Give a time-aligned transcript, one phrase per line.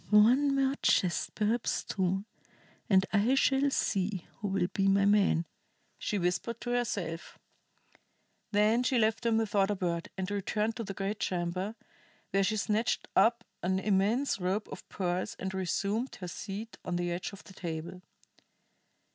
[0.09, 2.25] "One more chest, perhaps two,
[2.89, 5.45] and I shall see who will be my man!"
[5.99, 7.37] she whispered to herself.
[8.51, 11.75] Then she left them without a word, and returned to the great chamber,
[12.31, 17.11] where she snatched up an immense rope of pearls and resumed her seat on the
[17.11, 18.01] edge of the table.